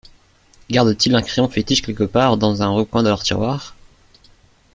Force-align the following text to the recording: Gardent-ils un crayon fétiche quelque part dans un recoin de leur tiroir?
Gardent-ils 0.71 1.13
un 1.13 1.21
crayon 1.21 1.47
fétiche 1.47 1.83
quelque 1.83 2.05
part 2.05 2.35
dans 2.37 2.63
un 2.63 2.69
recoin 2.69 3.03
de 3.03 3.09
leur 3.09 3.21
tiroir? 3.21 3.75